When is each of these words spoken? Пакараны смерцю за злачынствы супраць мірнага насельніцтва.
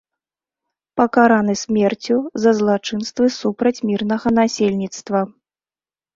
Пакараны 1.01 1.55
смерцю 1.63 2.17
за 2.47 2.51
злачынствы 2.61 3.25
супраць 3.39 3.75
мірнага 3.93 4.27
насельніцтва. 4.41 5.25